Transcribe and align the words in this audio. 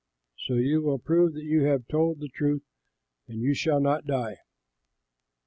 So 0.47 0.55
you 0.55 0.81
will 0.81 0.97
prove 0.97 1.35
that 1.35 1.43
you 1.43 1.61
have 1.65 1.87
told 1.87 2.17
the 2.21 2.27
truth 2.29 2.63
and 3.27 3.39
you 3.39 3.53
shall 3.53 3.79
not 3.79 4.07
die." 4.07 4.37